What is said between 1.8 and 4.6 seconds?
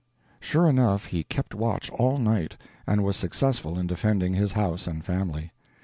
all night, and was successful in defending his